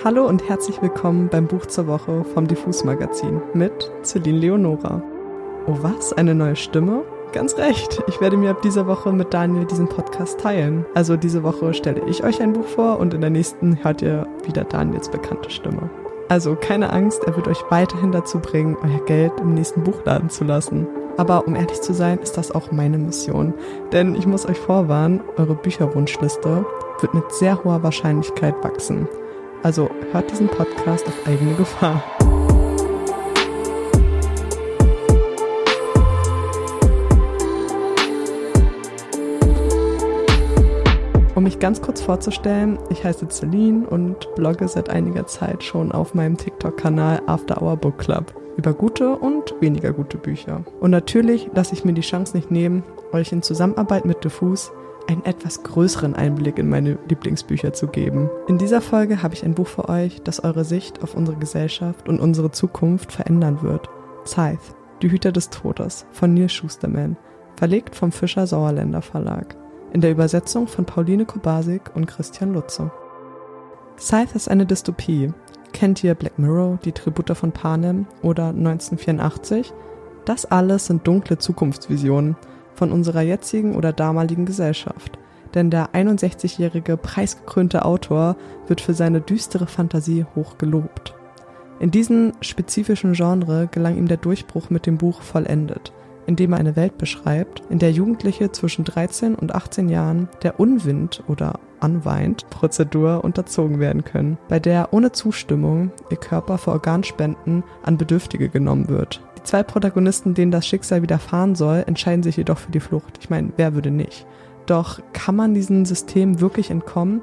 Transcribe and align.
Hallo 0.00 0.26
und 0.26 0.48
herzlich 0.48 0.82
willkommen 0.82 1.28
beim 1.28 1.46
Buch 1.46 1.66
zur 1.66 1.86
Woche 1.86 2.24
vom 2.24 2.48
Diffus 2.48 2.82
Magazin 2.82 3.40
mit 3.54 3.92
Celine 4.02 4.38
Leonora. 4.38 5.00
Oh 5.68 5.76
was, 5.80 6.12
eine 6.14 6.34
neue 6.34 6.56
Stimme? 6.56 7.04
Ganz 7.32 7.56
recht, 7.56 8.02
ich 8.08 8.20
werde 8.20 8.36
mir 8.36 8.50
ab 8.50 8.62
dieser 8.62 8.88
Woche 8.88 9.12
mit 9.12 9.32
Daniel 9.32 9.64
diesen 9.64 9.88
Podcast 9.88 10.40
teilen. 10.40 10.84
Also 10.94 11.16
diese 11.16 11.44
Woche 11.44 11.72
stelle 11.72 12.02
ich 12.08 12.24
euch 12.24 12.42
ein 12.42 12.52
Buch 12.52 12.66
vor 12.66 12.98
und 12.98 13.14
in 13.14 13.20
der 13.20 13.30
nächsten 13.30 13.84
hört 13.84 14.02
ihr 14.02 14.26
wieder 14.44 14.64
Daniels 14.64 15.08
bekannte 15.08 15.50
Stimme. 15.50 15.88
Also 16.28 16.56
keine 16.56 16.90
Angst, 16.92 17.22
er 17.24 17.36
wird 17.36 17.46
euch 17.46 17.62
weiterhin 17.68 18.10
dazu 18.10 18.40
bringen, 18.40 18.76
euer 18.82 19.04
Geld 19.04 19.38
im 19.40 19.54
nächsten 19.54 19.84
Buchladen 19.84 20.30
zu 20.30 20.42
lassen. 20.42 20.88
Aber 21.16 21.46
um 21.46 21.54
ehrlich 21.54 21.80
zu 21.80 21.92
sein, 21.92 22.18
ist 22.18 22.36
das 22.38 22.50
auch 22.50 22.72
meine 22.72 22.98
Mission. 22.98 23.54
Denn 23.92 24.16
ich 24.16 24.26
muss 24.26 24.48
euch 24.48 24.58
vorwarnen, 24.58 25.20
eure 25.36 25.54
Bücherwunschliste 25.54 26.64
wird 27.00 27.14
mit 27.14 27.30
sehr 27.32 27.62
hoher 27.62 27.82
Wahrscheinlichkeit 27.82 28.54
wachsen. 28.64 29.06
Also 29.62 29.88
hört 30.10 30.28
diesen 30.30 30.48
Podcast 30.48 31.06
auf 31.06 31.26
eigene 31.26 31.54
Gefahr. 31.54 32.02
Um 41.34 41.44
mich 41.44 41.60
ganz 41.60 41.80
kurz 41.80 42.00
vorzustellen, 42.00 42.78
ich 42.90 43.04
heiße 43.04 43.28
Celine 43.28 43.86
und 43.88 44.34
blogge 44.34 44.66
seit 44.68 44.90
einiger 44.90 45.26
Zeit 45.26 45.62
schon 45.62 45.92
auf 45.92 46.14
meinem 46.14 46.36
TikTok-Kanal 46.36 47.22
After 47.26 47.62
Our 47.62 47.76
Book 47.76 47.98
Club 47.98 48.34
über 48.56 48.74
gute 48.74 49.16
und 49.16 49.54
weniger 49.60 49.92
gute 49.92 50.18
Bücher. 50.18 50.62
Und 50.80 50.90
natürlich 50.90 51.48
lasse 51.54 51.72
ich 51.72 51.84
mir 51.84 51.94
die 51.94 52.02
Chance 52.02 52.36
nicht 52.36 52.50
nehmen, 52.50 52.82
euch 53.12 53.32
in 53.32 53.42
Zusammenarbeit 53.42 54.04
mit 54.04 54.24
Diffus 54.24 54.72
einen 55.08 55.24
etwas 55.24 55.62
größeren 55.62 56.14
Einblick 56.14 56.58
in 56.58 56.68
meine 56.68 56.98
Lieblingsbücher 57.08 57.72
zu 57.72 57.88
geben. 57.88 58.30
In 58.48 58.58
dieser 58.58 58.80
Folge 58.80 59.22
habe 59.22 59.34
ich 59.34 59.44
ein 59.44 59.54
Buch 59.54 59.66
für 59.66 59.88
euch, 59.88 60.22
das 60.22 60.42
eure 60.44 60.64
Sicht 60.64 61.02
auf 61.02 61.14
unsere 61.14 61.36
Gesellschaft 61.36 62.08
und 62.08 62.20
unsere 62.20 62.50
Zukunft 62.50 63.12
verändern 63.12 63.62
wird. 63.62 63.88
Scythe, 64.26 64.74
die 65.02 65.10
Hüter 65.10 65.32
des 65.32 65.50
Todes 65.50 66.06
von 66.12 66.34
Neil 66.34 66.48
Schusterman, 66.48 67.16
verlegt 67.56 67.94
vom 67.94 68.12
Fischer 68.12 68.46
Sauerländer 68.46 69.02
Verlag, 69.02 69.56
in 69.92 70.00
der 70.00 70.10
Übersetzung 70.10 70.66
von 70.66 70.84
Pauline 70.84 71.24
Kobasik 71.24 71.90
und 71.94 72.06
Christian 72.06 72.54
Lutze. 72.54 72.90
Scythe 73.98 74.34
ist 74.34 74.48
eine 74.48 74.66
Dystopie. 74.66 75.32
Kennt 75.72 76.02
ihr 76.04 76.14
Black 76.14 76.38
Mirror, 76.38 76.78
die 76.84 76.92
Tribute 76.92 77.36
von 77.36 77.52
Panem 77.52 78.06
oder 78.22 78.48
1984? 78.48 79.72
Das 80.24 80.44
alles 80.44 80.86
sind 80.86 81.06
dunkle 81.06 81.38
Zukunftsvisionen, 81.38 82.36
von 82.74 82.92
unserer 82.92 83.22
jetzigen 83.22 83.74
oder 83.74 83.92
damaligen 83.92 84.46
Gesellschaft. 84.46 85.18
Denn 85.54 85.70
der 85.70 85.90
61-jährige 85.92 86.96
preisgekrönte 86.96 87.84
Autor 87.84 88.36
wird 88.66 88.80
für 88.80 88.94
seine 88.94 89.20
düstere 89.20 89.66
Fantasie 89.66 90.24
hoch 90.34 90.56
gelobt. 90.58 91.14
In 91.78 91.90
diesem 91.90 92.32
spezifischen 92.40 93.12
Genre 93.12 93.68
gelang 93.70 93.96
ihm 93.96 94.08
der 94.08 94.16
Durchbruch 94.16 94.70
mit 94.70 94.86
dem 94.86 94.98
Buch 94.98 95.20
Vollendet, 95.20 95.92
in 96.26 96.36
dem 96.36 96.52
er 96.52 96.60
eine 96.60 96.76
Welt 96.76 96.96
beschreibt, 96.96 97.62
in 97.70 97.80
der 97.80 97.90
Jugendliche 97.90 98.52
zwischen 98.52 98.84
13 98.84 99.34
und 99.34 99.54
18 99.54 99.88
Jahren 99.88 100.28
der 100.42 100.60
Unwind 100.60 101.24
oder 101.26 101.58
Unwind-Prozedur 101.80 103.24
unterzogen 103.24 103.80
werden 103.80 104.04
können, 104.04 104.38
bei 104.48 104.60
der 104.60 104.94
ohne 104.94 105.12
Zustimmung 105.12 105.90
ihr 106.10 106.18
Körper 106.18 106.58
für 106.58 106.70
Organspenden 106.70 107.64
an 107.82 107.98
Bedürftige 107.98 108.48
genommen 108.48 108.88
wird. 108.88 109.20
Die 109.42 109.48
zwei 109.48 109.62
Protagonisten, 109.62 110.34
denen 110.34 110.52
das 110.52 110.66
Schicksal 110.66 111.02
widerfahren 111.02 111.54
soll, 111.54 111.84
entscheiden 111.86 112.22
sich 112.22 112.36
jedoch 112.36 112.58
für 112.58 112.70
die 112.70 112.80
Flucht. 112.80 113.18
Ich 113.20 113.28
meine, 113.28 113.52
wer 113.56 113.74
würde 113.74 113.90
nicht? 113.90 114.26
Doch 114.66 115.00
kann 115.12 115.34
man 115.34 115.54
diesem 115.54 115.84
System 115.84 116.40
wirklich 116.40 116.70
entkommen? 116.70 117.22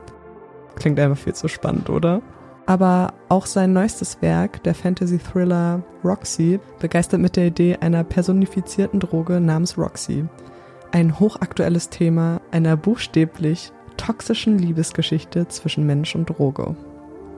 Klingt 0.76 1.00
einfach 1.00 1.18
viel 1.18 1.34
zu 1.34 1.48
spannend, 1.48 1.90
oder? 1.90 2.22
Aber 2.66 3.14
auch 3.30 3.46
sein 3.46 3.74
neuestes 3.74 4.22
Werk, 4.22 4.62
der 4.64 4.76
Fantasy-Thriller 4.76 5.82
Roxy, 6.04 6.60
begeistert 6.80 7.22
mit 7.22 7.36
der 7.36 7.48
Idee 7.48 7.78
einer 7.80 8.04
personifizierten 8.04 9.00
Droge 9.00 9.40
namens 9.40 9.78
Roxy. 9.78 10.26
Ein 10.92 11.20
hochaktuelles 11.20 11.90
Thema 11.90 12.42
einer 12.52 12.76
buchstäblich 12.76 13.72
toxischen 13.98 14.58
Liebesgeschichte 14.58 15.48
zwischen 15.48 15.86
Mensch 15.86 16.16
und 16.16 16.30
Droge. 16.30 16.76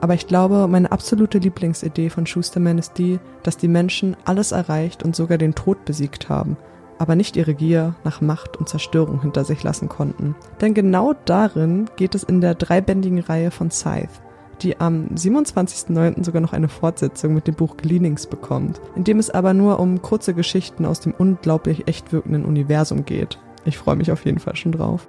Aber 0.02 0.14
ich 0.14 0.26
glaube, 0.26 0.66
meine 0.66 0.90
absolute 0.90 1.38
Lieblingsidee 1.38 2.10
von 2.10 2.26
Schusterman 2.26 2.76
ist 2.76 2.98
die, 2.98 3.20
dass 3.44 3.56
die 3.56 3.68
Menschen 3.68 4.16
alles 4.24 4.50
erreicht 4.50 5.04
und 5.04 5.14
sogar 5.14 5.38
den 5.38 5.54
Tod 5.54 5.84
besiegt 5.84 6.28
haben, 6.28 6.56
aber 6.98 7.14
nicht 7.14 7.36
ihre 7.36 7.54
Gier 7.54 7.94
nach 8.02 8.20
Macht 8.20 8.56
und 8.56 8.68
Zerstörung 8.68 9.22
hinter 9.22 9.44
sich 9.44 9.62
lassen 9.62 9.88
konnten. 9.88 10.34
Denn 10.60 10.74
genau 10.74 11.14
darin 11.24 11.88
geht 11.94 12.16
es 12.16 12.24
in 12.24 12.40
der 12.40 12.56
dreibändigen 12.56 13.20
Reihe 13.20 13.52
von 13.52 13.70
Scythe, 13.70 14.08
die 14.60 14.80
am 14.80 15.06
27.09. 15.14 16.24
sogar 16.24 16.42
noch 16.42 16.52
eine 16.52 16.68
Fortsetzung 16.68 17.32
mit 17.32 17.46
dem 17.46 17.54
Buch 17.54 17.76
Gleanings 17.76 18.26
bekommt, 18.26 18.80
in 18.96 19.04
dem 19.04 19.20
es 19.20 19.30
aber 19.30 19.54
nur 19.54 19.78
um 19.78 20.02
kurze 20.02 20.34
Geschichten 20.34 20.84
aus 20.84 20.98
dem 20.98 21.14
unglaublich 21.16 21.86
echt 21.86 22.12
wirkenden 22.12 22.44
Universum 22.44 23.04
geht. 23.04 23.38
Ich 23.64 23.78
freue 23.78 23.94
mich 23.94 24.10
auf 24.10 24.24
jeden 24.24 24.40
Fall 24.40 24.56
schon 24.56 24.72
drauf. 24.72 25.06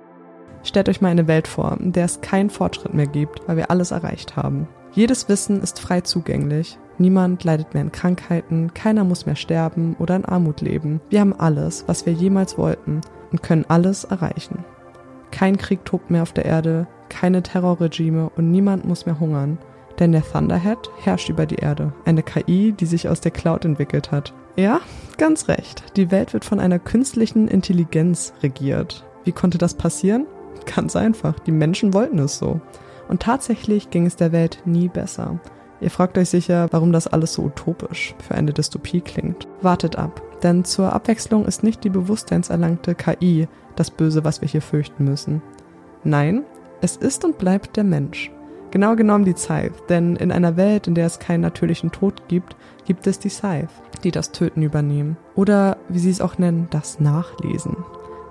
Stellt 0.62 0.88
euch 0.88 1.02
mal 1.02 1.10
eine 1.10 1.28
Welt 1.28 1.48
vor, 1.48 1.78
in 1.80 1.94
der 1.94 2.06
es 2.06 2.22
keinen 2.22 2.52
Fortschritt 2.52 2.94
mehr 2.94 3.08
gibt, 3.08 3.42
weil 3.48 3.58
wir 3.58 3.72
alles 3.72 3.90
erreicht 3.90 4.36
haben. 4.36 4.68
Jedes 4.94 5.28
Wissen 5.28 5.62
ist 5.62 5.80
frei 5.80 6.02
zugänglich. 6.02 6.78
Niemand 7.00 7.44
leidet 7.44 7.74
mehr 7.74 7.82
an 7.82 7.92
Krankheiten, 7.92 8.76
keiner 8.76 9.04
muss 9.04 9.26
mehr 9.26 9.36
sterben 9.36 9.96
oder 9.98 10.16
in 10.16 10.26
Armut 10.26 10.62
leben. 10.62 11.02
Wir 11.10 11.22
haben 11.22 11.34
alles, 11.34 11.86
was 11.88 12.06
wir 12.06 12.14
jemals 12.14 12.60
wollten 12.60 13.02
und 13.32 13.42
können 13.42 13.66
alles 13.68 14.04
erreichen. 14.04 14.64
Kein 15.32 15.58
Krieg 15.58 15.84
tobt 15.84 16.12
mehr 16.12 16.22
auf 16.22 16.32
der 16.32 16.46
Erde, 16.46 16.86
keine 17.10 17.42
Terrorregime 17.42 18.30
und 18.36 18.52
niemand 18.52 18.86
muss 18.86 19.08
mehr 19.08 19.20
hungern. 19.20 19.58
Denn 19.98 20.12
der 20.12 20.24
Thunderhead 20.24 20.90
herrscht 21.02 21.30
über 21.30 21.48
die 21.48 21.56
Erde, 21.56 21.94
eine 22.06 22.22
KI, 22.22 22.72
die 22.72 22.86
sich 22.86 23.10
aus 23.10 23.20
der 23.20 23.32
Cloud 23.32 23.66
entwickelt 23.66 24.12
hat. 24.12 24.34
Ja, 24.56 24.80
ganz 25.18 25.48
recht. 25.48 25.84
Die 25.98 26.12
Welt 26.12 26.34
wird 26.34 26.46
von 26.46 26.60
einer 26.60 26.78
künstlichen 26.78 27.48
Intelligenz 27.48 28.34
regiert. 28.44 29.06
Wie 29.24 29.32
konnte 29.32 29.58
das 29.58 29.74
passieren? 29.74 30.28
Ganz 30.76 30.96
einfach, 30.96 31.40
die 31.40 31.52
Menschen 31.52 31.94
wollten 31.94 32.20
es 32.20 32.38
so. 32.38 32.62
Und 33.14 33.22
tatsächlich 33.22 33.92
ging 33.92 34.08
es 34.08 34.16
der 34.16 34.32
Welt 34.32 34.64
nie 34.66 34.88
besser. 34.88 35.40
Ihr 35.80 35.92
fragt 35.92 36.18
euch 36.18 36.30
sicher, 36.30 36.68
warum 36.72 36.92
das 36.92 37.06
alles 37.06 37.36
so 37.36 37.44
utopisch 37.44 38.16
für 38.18 38.34
eine 38.34 38.54
Dystopie 38.54 39.02
klingt. 39.02 39.48
Wartet 39.62 39.98
ab, 39.98 40.20
denn 40.42 40.66
zur 40.66 40.92
Abwechslung 40.92 41.46
ist 41.46 41.62
nicht 41.62 41.84
die 41.84 41.92
bewusstseinserlangte 41.92 42.96
KI 42.96 43.48
das 43.76 43.92
Böse, 43.92 44.24
was 44.24 44.42
wir 44.42 44.48
hier 44.48 44.64
fürchten 44.64 45.04
müssen. 45.04 45.44
Nein, 46.04 46.42
es 46.82 46.98
ist 46.98 47.24
und 47.24 47.38
bleibt 47.38 47.78
der 47.78 47.84
Mensch. 47.84 48.32
Genau 48.72 48.96
genommen 48.96 49.26
die 49.26 49.38
Scythe, 49.38 49.76
denn 49.90 50.16
in 50.16 50.32
einer 50.32 50.58
Welt, 50.58 50.88
in 50.88 50.96
der 50.96 51.06
es 51.06 51.20
keinen 51.20 51.42
natürlichen 51.42 51.92
Tod 51.92 52.28
gibt, 52.28 52.56
gibt 52.86 53.06
es 53.06 53.20
die 53.20 53.30
Scythe, 53.30 53.70
die 54.04 54.10
das 54.10 54.32
Töten 54.32 54.64
übernehmen. 54.64 55.18
Oder, 55.36 55.78
wie 55.88 56.00
sie 56.00 56.10
es 56.10 56.20
auch 56.20 56.40
nennen, 56.40 56.66
das 56.72 57.00
Nachlesen. 57.00 57.76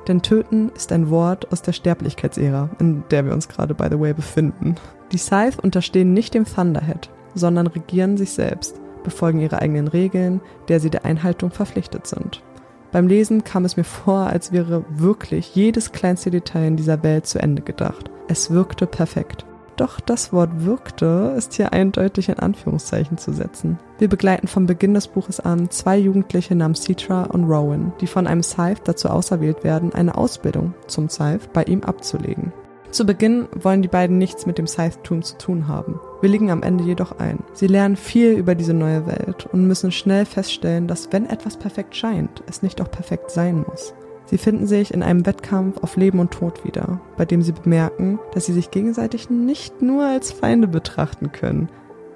Denn 0.08 0.22
töten 0.22 0.70
ist 0.74 0.92
ein 0.92 1.10
Wort 1.10 1.52
aus 1.52 1.62
der 1.62 1.72
Sterblichkeitsära, 1.72 2.70
in 2.78 3.04
der 3.10 3.24
wir 3.24 3.32
uns 3.32 3.48
gerade, 3.48 3.74
by 3.74 3.86
the 3.90 3.98
way, 3.98 4.12
befinden. 4.12 4.74
Die 5.12 5.18
Scythe 5.18 5.60
unterstehen 5.60 6.12
nicht 6.12 6.34
dem 6.34 6.44
Thunderhead, 6.44 7.10
sondern 7.34 7.66
regieren 7.66 8.16
sich 8.16 8.32
selbst, 8.32 8.80
befolgen 9.04 9.40
ihre 9.40 9.60
eigenen 9.60 9.88
Regeln, 9.88 10.40
der 10.68 10.80
sie 10.80 10.90
der 10.90 11.04
Einhaltung 11.04 11.50
verpflichtet 11.50 12.06
sind. 12.06 12.42
Beim 12.90 13.08
Lesen 13.08 13.42
kam 13.42 13.64
es 13.64 13.76
mir 13.76 13.84
vor, 13.84 14.26
als 14.26 14.52
wäre 14.52 14.84
wirklich 14.88 15.54
jedes 15.54 15.92
kleinste 15.92 16.30
Detail 16.30 16.66
in 16.66 16.76
dieser 16.76 17.02
Welt 17.02 17.26
zu 17.26 17.38
Ende 17.38 17.62
gedacht. 17.62 18.10
Es 18.28 18.50
wirkte 18.50 18.86
perfekt. 18.86 19.46
Doch 19.82 19.98
das 19.98 20.32
Wort 20.32 20.65
wirkte 20.65 21.34
ist 21.37 21.54
hier 21.54 21.72
eindeutig 21.72 22.28
in 22.28 22.38
Anführungszeichen 22.38 23.19
zu 23.19 23.32
setzen. 23.32 23.81
Wir 23.98 24.06
begleiten 24.09 24.47
vom 24.47 24.66
Beginn 24.66 24.94
des 24.94 25.09
Buches 25.09 25.41
an 25.41 25.70
zwei 25.70 25.98
Jugendliche 25.98 26.54
namens 26.54 26.84
Citra 26.84 27.25
und 27.25 27.47
Rowan, 27.47 27.93
die 28.00 28.06
von 28.06 28.28
einem 28.28 28.44
Scythe 28.44 28.82
dazu 28.84 29.09
auserwählt 29.09 29.65
werden, 29.65 29.93
eine 29.93 30.16
Ausbildung 30.16 30.72
zum 30.87 31.09
Scythe 31.09 31.48
bei 31.53 31.65
ihm 31.65 31.82
abzulegen. 31.82 32.53
Zu 32.93 33.04
Beginn 33.04 33.48
wollen 33.60 33.82
die 33.82 33.88
beiden 33.88 34.19
nichts 34.19 34.47
mit 34.47 34.56
dem 34.56 34.69
Scythe-Tum 34.69 35.22
zu 35.22 35.37
tun 35.37 35.66
haben, 35.66 35.99
willigen 36.20 36.53
am 36.53 36.62
Ende 36.62 36.84
jedoch 36.84 37.19
ein. 37.19 37.41
Sie 37.53 37.66
lernen 37.66 37.96
viel 37.96 38.34
über 38.34 38.55
diese 38.55 38.75
neue 38.75 39.08
Welt 39.08 39.46
und 39.50 39.67
müssen 39.67 39.90
schnell 39.90 40.26
feststellen, 40.26 40.87
dass 40.87 41.12
wenn 41.12 41.26
etwas 41.26 41.56
perfekt 41.56 41.96
scheint, 41.96 42.44
es 42.46 42.62
nicht 42.62 42.81
auch 42.81 42.90
perfekt 42.93 43.32
sein 43.32 43.64
muss. 43.69 43.94
Sie 44.32 44.38
finden 44.38 44.67
sich 44.67 44.94
in 44.94 45.02
einem 45.02 45.26
Wettkampf 45.26 45.82
auf 45.82 45.99
Leben 45.99 46.19
und 46.19 46.31
Tod 46.31 46.64
wieder, 46.64 47.02
bei 47.19 47.26
dem 47.26 47.43
sie 47.43 47.52
bemerken, 47.52 48.19
dass 48.32 48.46
sie 48.46 48.55
sich 48.55 48.70
gegenseitig 48.70 49.29
nicht 49.29 49.82
nur 49.82 50.06
als 50.06 50.32
Feinde 50.32 50.69
betrachten 50.69 51.32
können. 51.32 51.69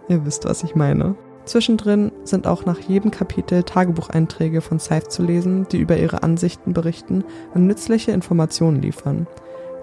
Ihr 0.09 0.25
wisst, 0.25 0.47
was 0.47 0.65
ich 0.65 0.75
meine. 0.75 1.15
Zwischendrin 1.45 2.11
sind 2.25 2.47
auch 2.47 2.65
nach 2.65 2.79
jedem 2.79 3.11
Kapitel 3.11 3.65
Tagebucheinträge 3.65 4.63
von 4.63 4.81
Scythe 4.81 5.09
zu 5.09 5.25
lesen, 5.25 5.67
die 5.71 5.77
über 5.77 5.99
ihre 5.99 6.23
Ansichten 6.23 6.73
berichten 6.73 7.23
und 7.53 7.67
nützliche 7.67 8.13
Informationen 8.13 8.81
liefern. 8.81 9.27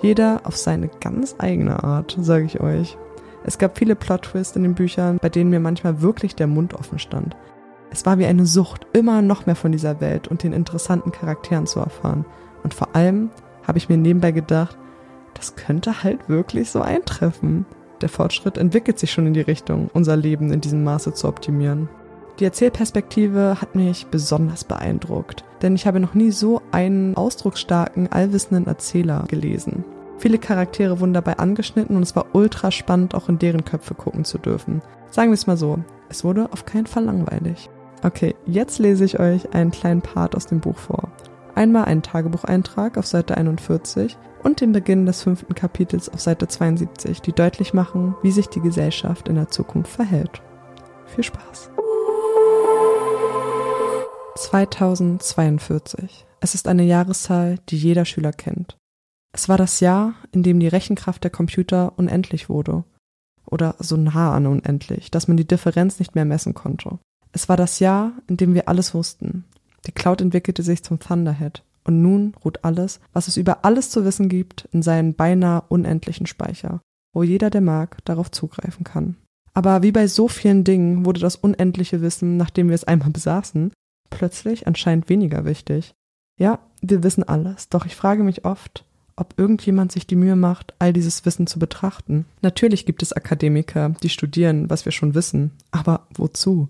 Jeder 0.01 0.41
auf 0.43 0.57
seine 0.57 0.89
ganz 1.01 1.35
eigene 1.37 1.83
Art, 1.83 2.17
sage 2.19 2.45
ich 2.45 2.61
euch. 2.61 2.97
Es 3.43 3.59
gab 3.59 3.77
viele 3.77 3.95
Plot-Twists 3.95 4.55
in 4.55 4.63
den 4.63 4.73
Büchern, 4.73 5.19
bei 5.21 5.29
denen 5.29 5.51
mir 5.51 5.59
manchmal 5.59 6.01
wirklich 6.01 6.35
der 6.35 6.47
Mund 6.47 6.73
offen 6.73 6.97
stand. 6.97 7.35
Es 7.93 8.07
war 8.07 8.17
wie 8.17 8.25
eine 8.25 8.47
Sucht, 8.47 8.87
immer 8.93 9.21
noch 9.21 9.45
mehr 9.45 9.55
von 9.55 9.71
dieser 9.71 10.01
Welt 10.01 10.27
und 10.27 10.41
den 10.41 10.51
interessanten 10.51 11.11
Charakteren 11.11 11.67
zu 11.67 11.79
erfahren. 11.79 12.25
Und 12.63 12.73
vor 12.73 12.95
allem 12.95 13.29
habe 13.67 13.77
ich 13.77 13.87
mir 13.87 13.97
nebenbei 13.97 14.31
gedacht, 14.31 14.77
das 15.35 15.55
könnte 15.55 16.03
halt 16.03 16.27
wirklich 16.27 16.71
so 16.71 16.81
eintreffen. 16.81 17.65
der 18.01 18.09
Fortschritt 18.09 18.57
entwickelt 18.57 18.99
sich 18.99 19.11
schon 19.11 19.27
in 19.27 19.33
die 19.33 19.41
Richtung, 19.41 19.89
unser 19.93 20.17
Leben 20.17 20.51
in 20.51 20.59
diesem 20.59 20.83
Maße 20.83 21.13
zu 21.13 21.27
optimieren. 21.27 21.87
Die 22.39 22.45
Erzählperspektive 22.45 23.61
hat 23.61 23.75
mich 23.75 24.07
besonders 24.07 24.63
beeindruckt, 24.63 25.45
denn 25.61 25.75
ich 25.75 25.85
habe 25.85 25.99
noch 25.99 26.15
nie 26.15 26.31
so 26.31 26.61
einen 26.71 27.15
ausdrucksstarken, 27.15 28.11
allwissenden 28.11 28.65
Erzähler 28.65 29.23
gelesen. 29.27 29.85
Viele 30.17 30.39
Charaktere 30.39 30.99
wurden 30.99 31.13
dabei 31.13 31.37
angeschnitten 31.37 31.95
und 31.95 32.03
es 32.03 32.15
war 32.15 32.25
ultra 32.33 32.71
spannend, 32.71 33.13
auch 33.13 33.29
in 33.29 33.39
deren 33.39 33.63
Köpfe 33.63 33.93
gucken 33.93 34.25
zu 34.25 34.39
dürfen. 34.39 34.81
Sagen 35.11 35.29
wir 35.29 35.35
es 35.35 35.47
mal 35.47 35.57
so, 35.57 35.79
es 36.09 36.23
wurde 36.23 36.51
auf 36.51 36.65
keinen 36.65 36.87
Fall 36.87 37.05
langweilig. 37.05 37.69
Okay, 38.03 38.35
jetzt 38.45 38.79
lese 38.79 39.05
ich 39.05 39.19
euch 39.21 39.53
einen 39.53 39.71
kleinen 39.71 40.01
Part 40.01 40.35
aus 40.35 40.45
dem 40.45 40.59
Buch 40.59 40.77
vor. 40.77 41.09
Einmal 41.55 41.85
einen 41.85 42.01
Tagebucheintrag 42.01 42.97
auf 42.97 43.07
Seite 43.07 43.37
41 43.37 44.17
und 44.43 44.59
den 44.59 44.73
Beginn 44.73 45.05
des 45.05 45.23
fünften 45.23 45.55
Kapitels 45.55 46.09
auf 46.09 46.19
Seite 46.19 46.49
72, 46.49 47.21
die 47.21 47.31
deutlich 47.31 47.73
machen, 47.73 48.15
wie 48.21 48.31
sich 48.31 48.47
die 48.49 48.59
Gesellschaft 48.59 49.29
in 49.29 49.35
der 49.35 49.47
Zukunft 49.47 49.93
verhält. 49.93 50.41
Viel 51.05 51.23
Spaß! 51.23 51.69
2042. 54.35 56.25
Es 56.41 56.55
ist 56.55 56.67
eine 56.67 56.83
Jahreszahl, 56.83 57.59
die 57.69 57.77
jeder 57.77 58.03
Schüler 58.03 58.33
kennt. 58.33 58.75
Es 59.31 59.47
war 59.47 59.57
das 59.57 59.79
Jahr, 59.79 60.15
in 60.33 60.43
dem 60.43 60.59
die 60.59 60.67
Rechenkraft 60.67 61.23
der 61.23 61.31
Computer 61.31 61.93
unendlich 61.95 62.49
wurde. 62.49 62.83
Oder 63.45 63.75
so 63.79 63.95
nah 63.95 64.33
an 64.35 64.47
unendlich, 64.47 65.09
dass 65.09 65.29
man 65.29 65.37
die 65.37 65.47
Differenz 65.47 65.99
nicht 65.99 66.15
mehr 66.15 66.25
messen 66.25 66.53
konnte. 66.53 66.99
Es 67.33 67.49
war 67.49 67.57
das 67.57 67.79
Jahr, 67.79 68.13
in 68.27 68.37
dem 68.37 68.53
wir 68.53 68.69
alles 68.69 68.93
wussten. 68.93 69.43
Die 69.85 69.91
Cloud 69.91 70.21
entwickelte 70.21 70.63
sich 70.63 70.83
zum 70.83 70.99
Thunderhead. 70.99 71.63
Und 71.83 72.01
nun 72.01 72.33
ruht 72.45 72.63
alles, 72.63 73.01
was 73.11 73.27
es 73.27 73.35
über 73.35 73.65
alles 73.65 73.89
zu 73.89 74.05
wissen 74.05 74.29
gibt, 74.29 74.69
in 74.71 74.81
seinen 74.81 75.15
beinahe 75.15 75.63
unendlichen 75.67 76.27
Speicher, 76.27 76.79
wo 77.13 77.23
jeder, 77.23 77.49
der 77.49 77.59
mag, 77.59 77.97
darauf 78.05 78.31
zugreifen 78.31 78.85
kann. 78.85 79.17
Aber 79.53 79.83
wie 79.83 79.91
bei 79.91 80.07
so 80.07 80.27
vielen 80.27 80.63
Dingen 80.63 81.05
wurde 81.05 81.19
das 81.19 81.35
unendliche 81.35 82.01
Wissen, 82.01 82.37
nachdem 82.37 82.69
wir 82.69 82.75
es 82.75 82.85
einmal 82.85 83.09
besaßen, 83.09 83.73
plötzlich 84.09 84.65
anscheinend 84.65 85.09
weniger 85.09 85.43
wichtig. 85.43 85.93
Ja, 86.39 86.59
wir 86.81 87.03
wissen 87.03 87.23
alles, 87.23 87.69
doch 87.69 87.85
ich 87.85 87.95
frage 87.95 88.23
mich 88.23 88.45
oft, 88.45 88.85
ob 89.15 89.37
irgendjemand 89.37 89.91
sich 89.91 90.07
die 90.07 90.15
Mühe 90.15 90.35
macht, 90.35 90.73
all 90.79 90.93
dieses 90.93 91.25
Wissen 91.25 91.45
zu 91.45 91.59
betrachten. 91.59 92.25
Natürlich 92.41 92.85
gibt 92.85 93.03
es 93.03 93.13
Akademiker, 93.13 93.89
die 94.01 94.09
studieren, 94.09 94.69
was 94.69 94.85
wir 94.85 94.91
schon 94.91 95.13
wissen, 95.13 95.51
aber 95.71 96.07
wozu? 96.15 96.69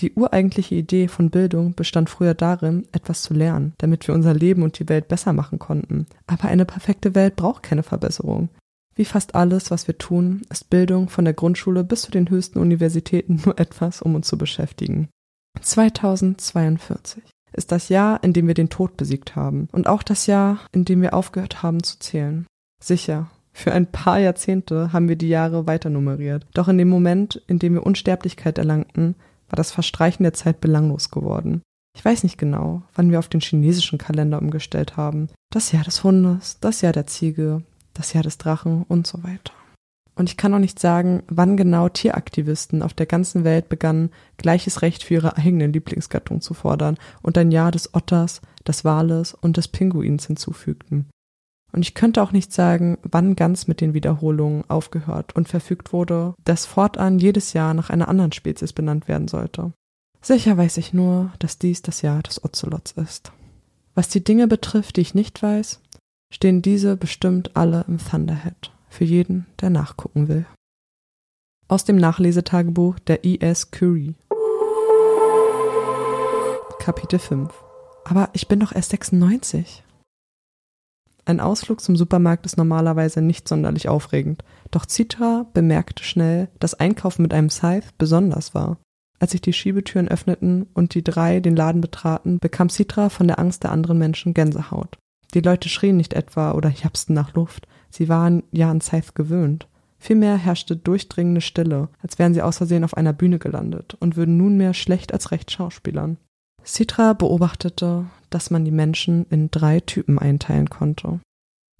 Die 0.00 0.12
ureigentliche 0.12 0.74
Idee 0.74 1.08
von 1.08 1.30
Bildung 1.30 1.74
bestand 1.74 2.10
früher 2.10 2.34
darin, 2.34 2.86
etwas 2.92 3.22
zu 3.22 3.32
lernen, 3.32 3.72
damit 3.78 4.06
wir 4.06 4.14
unser 4.14 4.34
Leben 4.34 4.62
und 4.62 4.78
die 4.78 4.88
Welt 4.88 5.08
besser 5.08 5.32
machen 5.32 5.58
konnten. 5.58 6.06
Aber 6.26 6.48
eine 6.48 6.66
perfekte 6.66 7.14
Welt 7.14 7.36
braucht 7.36 7.62
keine 7.62 7.82
Verbesserung. 7.82 8.50
Wie 8.94 9.06
fast 9.06 9.34
alles, 9.34 9.70
was 9.70 9.86
wir 9.86 9.96
tun, 9.96 10.42
ist 10.50 10.70
Bildung 10.70 11.08
von 11.08 11.24
der 11.24 11.34
Grundschule 11.34 11.84
bis 11.84 12.02
zu 12.02 12.10
den 12.10 12.28
höchsten 12.28 12.58
Universitäten 12.58 13.40
nur 13.44 13.58
etwas, 13.60 14.02
um 14.02 14.14
uns 14.14 14.26
zu 14.26 14.36
beschäftigen. 14.36 15.08
2042 15.60 17.22
ist 17.54 17.72
das 17.72 17.88
Jahr, 17.88 18.22
in 18.22 18.34
dem 18.34 18.46
wir 18.46 18.54
den 18.54 18.68
Tod 18.68 18.98
besiegt 18.98 19.34
haben 19.34 19.68
und 19.72 19.86
auch 19.86 20.02
das 20.02 20.26
Jahr, 20.26 20.60
in 20.72 20.84
dem 20.84 21.00
wir 21.00 21.14
aufgehört 21.14 21.62
haben 21.62 21.82
zu 21.82 21.98
zählen. 21.98 22.46
Sicher, 22.82 23.30
für 23.52 23.72
ein 23.72 23.86
paar 23.86 24.18
Jahrzehnte 24.18 24.92
haben 24.92 25.08
wir 25.08 25.16
die 25.16 25.30
Jahre 25.30 25.66
weiter 25.66 25.88
nummeriert. 25.88 26.46
Doch 26.52 26.68
in 26.68 26.76
dem 26.76 26.90
Moment, 26.90 27.42
in 27.46 27.58
dem 27.58 27.72
wir 27.72 27.86
Unsterblichkeit 27.86 28.58
erlangten, 28.58 29.14
war 29.48 29.56
das 29.56 29.72
Verstreichen 29.72 30.24
der 30.24 30.32
Zeit 30.32 30.60
belanglos 30.60 31.10
geworden. 31.10 31.62
Ich 31.96 32.04
weiß 32.04 32.24
nicht 32.24 32.36
genau, 32.36 32.82
wann 32.94 33.10
wir 33.10 33.18
auf 33.18 33.28
den 33.28 33.40
chinesischen 33.40 33.98
Kalender 33.98 34.40
umgestellt 34.40 34.96
haben. 34.96 35.28
Das 35.50 35.72
Jahr 35.72 35.84
des 35.84 36.04
Hundes, 36.04 36.58
das 36.60 36.82
Jahr 36.82 36.92
der 36.92 37.06
Ziege, 37.06 37.62
das 37.94 38.12
Jahr 38.12 38.22
des 38.22 38.36
Drachen 38.38 38.82
und 38.82 39.06
so 39.06 39.22
weiter. 39.22 39.52
Und 40.14 40.30
ich 40.30 40.36
kann 40.36 40.54
auch 40.54 40.58
nicht 40.58 40.78
sagen, 40.78 41.22
wann 41.28 41.56
genau 41.56 41.88
Tieraktivisten 41.88 42.82
auf 42.82 42.94
der 42.94 43.06
ganzen 43.06 43.44
Welt 43.44 43.68
begannen, 43.68 44.10
gleiches 44.38 44.80
Recht 44.82 45.04
für 45.04 45.14
ihre 45.14 45.36
eigene 45.36 45.66
Lieblingsgattung 45.66 46.40
zu 46.40 46.54
fordern 46.54 46.96
und 47.22 47.36
ein 47.36 47.50
Jahr 47.50 47.70
des 47.70 47.94
Otters, 47.94 48.40
des 48.66 48.84
Wales 48.84 49.34
und 49.34 49.58
des 49.58 49.68
Pinguins 49.68 50.26
hinzufügten. 50.26 51.06
Und 51.76 51.82
ich 51.82 51.92
könnte 51.92 52.22
auch 52.22 52.32
nicht 52.32 52.54
sagen, 52.54 52.96
wann 53.02 53.36
ganz 53.36 53.66
mit 53.66 53.82
den 53.82 53.92
Wiederholungen 53.92 54.64
aufgehört 54.68 55.36
und 55.36 55.46
verfügt 55.46 55.92
wurde, 55.92 56.34
dass 56.42 56.64
fortan 56.64 57.18
jedes 57.18 57.52
Jahr 57.52 57.74
nach 57.74 57.90
einer 57.90 58.08
anderen 58.08 58.32
Spezies 58.32 58.72
benannt 58.72 59.08
werden 59.08 59.28
sollte. 59.28 59.74
Sicher 60.22 60.56
weiß 60.56 60.78
ich 60.78 60.94
nur, 60.94 61.32
dass 61.38 61.58
dies 61.58 61.82
das 61.82 62.00
Jahr 62.00 62.22
des 62.22 62.42
Ozelots 62.42 62.92
ist. 62.92 63.30
Was 63.94 64.08
die 64.08 64.24
Dinge 64.24 64.48
betrifft, 64.48 64.96
die 64.96 65.02
ich 65.02 65.14
nicht 65.14 65.42
weiß, 65.42 65.82
stehen 66.32 66.62
diese 66.62 66.96
bestimmt 66.96 67.54
alle 67.58 67.84
im 67.88 67.98
Thunderhead 67.98 68.72
für 68.88 69.04
jeden, 69.04 69.44
der 69.60 69.68
nachgucken 69.68 70.28
will. 70.28 70.46
Aus 71.68 71.84
dem 71.84 71.96
Nachlesetagebuch 71.96 72.98
der 73.00 73.22
E.S. 73.22 73.70
Curie. 73.70 74.14
Kapitel 76.78 77.18
5 77.18 77.52
Aber 78.06 78.30
ich 78.32 78.48
bin 78.48 78.60
doch 78.60 78.72
erst 78.72 78.92
96. 78.92 79.82
Ein 81.26 81.40
Ausflug 81.40 81.80
zum 81.80 81.96
Supermarkt 81.96 82.46
ist 82.46 82.56
normalerweise 82.56 83.20
nicht 83.20 83.48
sonderlich 83.48 83.88
aufregend, 83.88 84.44
doch 84.70 84.86
Citra 84.86 85.46
bemerkte 85.52 86.04
schnell, 86.04 86.48
dass 86.60 86.74
Einkaufen 86.74 87.22
mit 87.22 87.34
einem 87.34 87.50
Scythe 87.50 87.88
besonders 87.98 88.54
war. 88.54 88.78
Als 89.18 89.32
sich 89.32 89.40
die 89.40 89.52
Schiebetüren 89.52 90.08
öffneten 90.08 90.66
und 90.72 90.94
die 90.94 91.02
drei 91.02 91.40
den 91.40 91.56
Laden 91.56 91.80
betraten, 91.80 92.38
bekam 92.38 92.68
Citra 92.68 93.08
von 93.08 93.26
der 93.26 93.38
Angst 93.38 93.64
der 93.64 93.72
anderen 93.72 93.98
Menschen 93.98 94.34
Gänsehaut. 94.34 94.98
Die 95.34 95.40
Leute 95.40 95.68
schrien 95.68 95.96
nicht 95.96 96.14
etwa 96.14 96.52
oder 96.52 96.70
japsten 96.70 97.14
nach 97.14 97.34
Luft, 97.34 97.66
Sie 97.90 98.08
waren 98.08 98.42
ja 98.52 98.70
an 98.70 98.80
Scythe 98.80 99.12
gewöhnt. 99.14 99.68
Vielmehr 99.98 100.36
herrschte 100.36 100.76
durchdringende 100.76 101.40
Stille, 101.40 101.88
als 102.02 102.18
wären 102.18 102.34
sie 102.34 102.42
aus 102.42 102.58
Versehen 102.58 102.84
auf 102.84 102.96
einer 102.96 103.14
Bühne 103.14 103.38
gelandet 103.38 103.96
und 103.98 104.16
würden 104.16 104.36
nunmehr 104.36 104.74
schlecht 104.74 105.12
als 105.12 105.30
recht 105.30 105.50
schauspielern. 105.50 106.18
Citra 106.66 107.12
beobachtete, 107.12 108.06
dass 108.28 108.50
man 108.50 108.64
die 108.64 108.72
Menschen 108.72 109.26
in 109.30 109.50
drei 109.50 109.80
Typen 109.80 110.18
einteilen 110.18 110.68
konnte. 110.68 111.20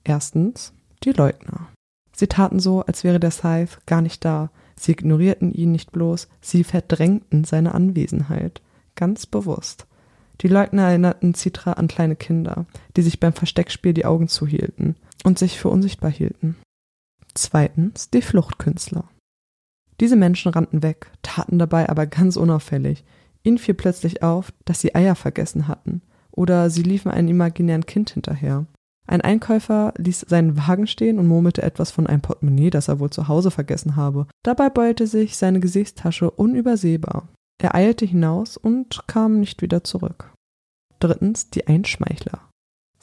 Erstens 0.04 0.72
die 1.02 1.10
Leugner. 1.10 1.68
Sie 2.14 2.28
taten 2.28 2.60
so, 2.60 2.82
als 2.82 3.04
wäre 3.04 3.20
der 3.20 3.32
Scythe 3.32 3.78
gar 3.84 4.00
nicht 4.00 4.24
da. 4.24 4.50
Sie 4.78 4.92
ignorierten 4.92 5.52
ihn 5.52 5.72
nicht 5.72 5.90
bloß, 5.92 6.28
sie 6.40 6.64
verdrängten 6.64 7.44
seine 7.44 7.74
Anwesenheit. 7.74 8.62
Ganz 8.94 9.26
bewusst. 9.26 9.86
Die 10.42 10.48
Leugner 10.48 10.84
erinnerten 10.84 11.34
Citra 11.34 11.72
an 11.72 11.88
kleine 11.88 12.16
Kinder, 12.16 12.66
die 12.96 13.02
sich 13.02 13.20
beim 13.20 13.32
Versteckspiel 13.32 13.92
die 13.92 14.04
Augen 14.04 14.28
zuhielten 14.28 14.96
und 15.24 15.38
sich 15.38 15.58
für 15.58 15.68
unsichtbar 15.68 16.10
hielten. 16.10 16.56
Zweitens 17.34 18.10
die 18.10 18.22
Fluchtkünstler. 18.22 19.04
Diese 20.00 20.16
Menschen 20.16 20.52
rannten 20.52 20.82
weg, 20.82 21.10
taten 21.22 21.58
dabei 21.58 21.88
aber 21.88 22.06
ganz 22.06 22.36
unauffällig. 22.36 23.04
Ihnen 23.46 23.58
fiel 23.58 23.74
plötzlich 23.74 24.24
auf, 24.24 24.52
dass 24.64 24.80
sie 24.80 24.96
Eier 24.96 25.14
vergessen 25.14 25.68
hatten, 25.68 26.02
oder 26.32 26.68
sie 26.68 26.82
liefen 26.82 27.12
einem 27.12 27.28
imaginären 27.28 27.86
Kind 27.86 28.10
hinterher. 28.10 28.66
Ein 29.06 29.20
Einkäufer 29.20 29.94
ließ 29.98 30.26
seinen 30.28 30.56
Wagen 30.56 30.88
stehen 30.88 31.20
und 31.20 31.28
murmelte 31.28 31.62
etwas 31.62 31.92
von 31.92 32.08
einem 32.08 32.22
Portemonnaie, 32.22 32.70
das 32.70 32.88
er 32.88 32.98
wohl 32.98 33.10
zu 33.10 33.28
Hause 33.28 33.52
vergessen 33.52 33.94
habe. 33.94 34.26
Dabei 34.42 34.68
beulte 34.68 35.06
sich 35.06 35.36
seine 35.36 35.60
Gesichtstasche 35.60 36.28
unübersehbar. 36.28 37.28
Er 37.62 37.76
eilte 37.76 38.04
hinaus 38.04 38.56
und 38.56 39.06
kam 39.06 39.38
nicht 39.38 39.62
wieder 39.62 39.84
zurück. 39.84 40.32
Drittens 40.98 41.48
die 41.50 41.68
Einschmeichler. 41.68 42.40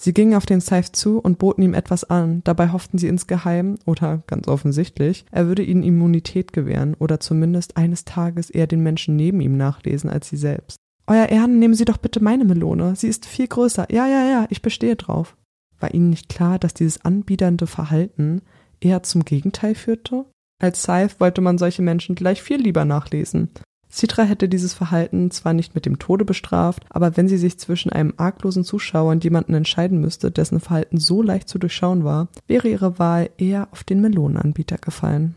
Sie 0.04 0.14
gingen 0.14 0.36
auf 0.36 0.46
den 0.46 0.60
Scythe 0.60 0.92
zu 0.92 1.20
und 1.20 1.38
boten 1.38 1.64
ihm 1.64 1.74
etwas 1.74 2.04
an, 2.04 2.42
dabei 2.44 2.74
hofften 2.74 2.98
sie 2.98 3.08
insgeheim, 3.08 3.78
oder 3.86 4.22
ganz 4.28 4.50
offensichtlich, 4.50 5.24
er 5.32 5.48
würde 5.48 5.64
ihnen 5.64 5.82
Immunität 5.82 6.52
gewähren 6.52 6.94
oder 7.00 7.22
zumindest 7.22 7.78
eines 7.78 8.04
Tages 8.04 8.50
eher 8.50 8.68
den 8.68 8.84
Menschen 8.84 9.16
neben 9.16 9.40
ihm 9.40 9.56
nachlesen 9.56 10.10
als 10.10 10.28
sie 10.28 10.36
selbst. 10.36 10.76
Euer 11.08 11.30
Ehren, 11.30 11.58
nehmen 11.58 11.74
Sie 11.74 11.86
doch 11.86 11.96
bitte 11.96 12.22
meine 12.22 12.44
Melone, 12.44 12.98
sie 12.98 13.08
ist 13.08 13.26
viel 13.26 13.48
größer. 13.48 13.88
Ja, 13.94 14.06
ja, 14.06 14.26
ja, 14.26 14.46
ich 14.50 14.62
bestehe 14.62 14.98
drauf. 14.98 15.38
War 15.80 15.94
ihnen 15.94 16.10
nicht 16.10 16.28
klar, 16.28 16.60
dass 16.60 16.74
dieses 16.74 17.06
anbiedernde 17.06 17.66
Verhalten 17.66 18.42
eher 18.82 19.04
zum 19.04 19.24
Gegenteil 19.24 19.74
führte? 19.74 20.26
Als 20.62 20.82
Scythe 20.82 21.16
wollte 21.20 21.40
man 21.40 21.58
solche 21.58 21.82
Menschen 21.82 22.16
gleich 22.16 22.44
viel 22.44 22.62
lieber 22.62 22.84
nachlesen. 22.84 23.52
Citra 23.94 24.24
hätte 24.24 24.50
dieses 24.50 24.74
Verhalten 24.74 25.30
zwar 25.30 25.54
nicht 25.54 25.76
mit 25.76 25.86
dem 25.86 26.00
Tode 26.00 26.26
bestraft, 26.26 26.84
aber 26.90 27.16
wenn 27.16 27.28
sie 27.28 27.38
sich 27.38 27.60
zwischen 27.60 27.92
einem 27.92 28.16
arglosen 28.18 28.64
Zuschauer 28.64 29.12
und 29.12 29.24
jemanden 29.24 29.54
entscheiden 29.54 30.02
müsste, 30.02 30.32
dessen 30.32 30.60
Verhalten 30.60 30.98
so 30.98 31.22
leicht 31.22 31.48
zu 31.48 31.60
durchschauen 31.60 32.04
war, 32.04 32.28
wäre 32.48 32.68
ihre 32.70 32.98
Wahl 32.98 33.30
eher 33.38 33.68
auf 33.72 33.84
den 33.84 34.02
Melonenanbieter 34.02 34.78
gefallen. 34.78 35.36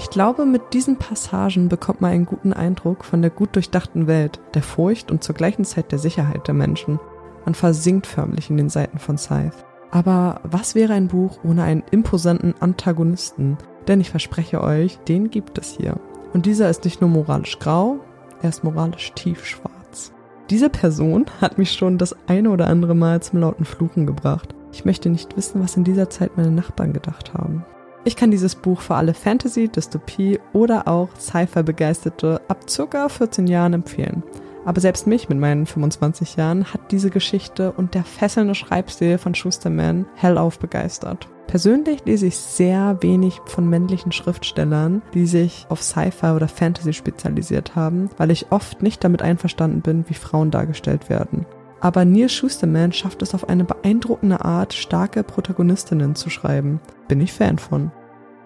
Ich 0.00 0.10
glaube, 0.10 0.46
mit 0.46 0.72
diesen 0.72 0.96
Passagen 0.96 1.68
bekommt 1.68 2.00
man 2.00 2.10
einen 2.10 2.26
guten 2.26 2.52
Eindruck 2.52 3.04
von 3.04 3.22
der 3.22 3.30
gut 3.30 3.54
durchdachten 3.54 4.08
Welt, 4.08 4.40
der 4.54 4.64
Furcht 4.64 5.12
und 5.12 5.22
zur 5.22 5.36
gleichen 5.36 5.64
Zeit 5.64 5.92
der 5.92 6.00
Sicherheit 6.00 6.48
der 6.48 6.54
Menschen. 6.54 6.98
Man 7.44 7.54
versinkt 7.54 8.08
förmlich 8.08 8.50
in 8.50 8.56
den 8.56 8.68
Seiten 8.68 8.98
von 8.98 9.16
Scythe. 9.16 9.56
Aber 9.92 10.40
was 10.42 10.74
wäre 10.74 10.92
ein 10.92 11.06
Buch 11.06 11.38
ohne 11.44 11.62
einen 11.62 11.84
imposanten 11.92 12.54
Antagonisten, 12.60 13.58
denn 13.88 14.00
ich 14.00 14.10
verspreche 14.10 14.62
euch, 14.62 14.98
den 15.08 15.30
gibt 15.30 15.58
es 15.58 15.76
hier. 15.76 15.96
Und 16.32 16.46
dieser 16.46 16.70
ist 16.70 16.84
nicht 16.84 17.00
nur 17.00 17.10
moralisch 17.10 17.58
grau, 17.58 17.98
er 18.42 18.48
ist 18.48 18.64
moralisch 18.64 19.12
tiefschwarz. 19.14 20.12
Diese 20.48 20.70
Person 20.70 21.26
hat 21.40 21.58
mich 21.58 21.72
schon 21.72 21.98
das 21.98 22.16
eine 22.26 22.50
oder 22.50 22.66
andere 22.66 22.94
Mal 22.94 23.22
zum 23.22 23.40
lauten 23.40 23.64
Fluchen 23.64 24.06
gebracht. 24.06 24.54
Ich 24.72 24.84
möchte 24.84 25.08
nicht 25.08 25.36
wissen, 25.36 25.62
was 25.62 25.76
in 25.76 25.84
dieser 25.84 26.10
Zeit 26.10 26.36
meine 26.36 26.50
Nachbarn 26.50 26.92
gedacht 26.92 27.34
haben. 27.34 27.64
Ich 28.04 28.16
kann 28.16 28.30
dieses 28.30 28.54
Buch 28.54 28.80
für 28.80 28.94
alle 28.94 29.12
Fantasy, 29.12 29.68
Dystopie 29.68 30.40
oder 30.52 30.88
auch 30.88 31.08
Sci-Fi-Begeisterte 31.18 32.40
ab 32.48 32.64
ca. 32.66 33.08
14 33.08 33.46
Jahren 33.46 33.74
empfehlen. 33.74 34.22
Aber 34.64 34.80
selbst 34.80 35.06
mich 35.06 35.28
mit 35.28 35.38
meinen 35.38 35.66
25 35.66 36.36
Jahren 36.36 36.64
hat 36.72 36.92
diese 36.92 37.10
Geschichte 37.10 37.72
und 37.72 37.94
der 37.94 38.04
fesselnde 38.04 38.54
Schreibstil 38.54 39.18
von 39.18 39.34
Schusterman 39.34 40.06
hellauf 40.14 40.58
begeistert. 40.58 41.28
Persönlich 41.46 42.04
lese 42.04 42.26
ich 42.26 42.36
sehr 42.36 42.98
wenig 43.00 43.40
von 43.46 43.68
männlichen 43.68 44.12
Schriftstellern, 44.12 45.02
die 45.14 45.26
sich 45.26 45.66
auf 45.68 45.82
Sci-Fi 45.82 46.28
oder 46.28 46.46
Fantasy 46.46 46.92
spezialisiert 46.92 47.74
haben, 47.74 48.08
weil 48.18 48.30
ich 48.30 48.52
oft 48.52 48.82
nicht 48.82 49.02
damit 49.02 49.22
einverstanden 49.22 49.80
bin, 49.80 50.04
wie 50.08 50.14
Frauen 50.14 50.52
dargestellt 50.52 51.08
werden. 51.08 51.46
Aber 51.80 52.04
Neil 52.04 52.28
Schusterman 52.28 52.92
schafft 52.92 53.22
es 53.22 53.34
auf 53.34 53.48
eine 53.48 53.64
beeindruckende 53.64 54.44
Art, 54.44 54.74
starke 54.74 55.24
Protagonistinnen 55.24 56.14
zu 56.14 56.30
schreiben. 56.30 56.80
Bin 57.08 57.20
ich 57.20 57.32
Fan 57.32 57.58
von. 57.58 57.90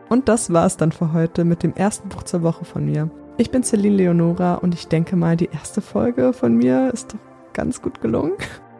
Und 0.08 0.28
das 0.28 0.52
war's 0.52 0.76
dann 0.76 0.92
für 0.92 1.12
heute 1.12 1.44
mit 1.44 1.62
dem 1.62 1.74
ersten 1.74 2.08
Buch 2.08 2.22
zur 2.22 2.42
Woche 2.42 2.64
von 2.64 2.86
mir. 2.86 3.10
Ich 3.36 3.50
bin 3.50 3.64
Celine 3.64 3.96
Leonora 3.96 4.54
und 4.54 4.74
ich 4.74 4.86
denke 4.86 5.16
mal, 5.16 5.36
die 5.36 5.48
erste 5.52 5.80
Folge 5.80 6.32
von 6.32 6.54
mir 6.54 6.90
ist 6.92 7.14
doch 7.14 7.18
ganz 7.52 7.82
gut 7.82 8.00
gelungen. 8.00 8.34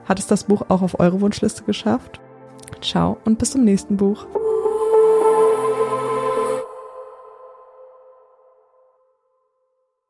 Hat 0.05 0.21
es 0.21 0.29
das 0.29 0.45
Buch 0.45 0.67
auch 0.69 0.83
auf 0.83 1.01
eure 1.01 1.21
Wunschliste 1.21 1.65
geschafft? 1.65 2.21
Ciao 2.81 3.17
und 3.25 3.39
bis 3.39 3.51
zum 3.51 3.65
nächsten 3.65 3.97
Buch. 3.97 4.27